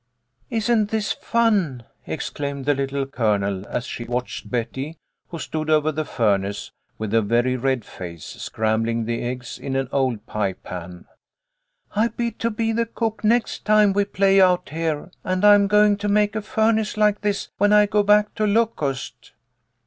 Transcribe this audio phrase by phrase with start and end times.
[0.49, 6.05] "Isn't this fun!" exclaimed the Little Colonel, as she watched Betty, who stood over the
[6.05, 9.75] furnace 46 "TO BARLEY BRIGHT." 47 with a very red face, scrambling the eggs in
[9.75, 11.05] an old pie pan.
[11.95, 15.97] "I bid to be the cook next time we play out here, and I'm going
[15.97, 19.33] to make a furnace like this when I go back to Locust."